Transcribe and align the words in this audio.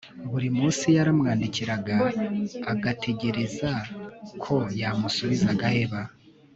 buri 0.31 0.47
munsi 0.57 0.85
yaramwandikiragaagategereza 0.97 3.71
ko 4.43 4.55
yamusubiza 4.81 5.45
agaheba 5.55 5.99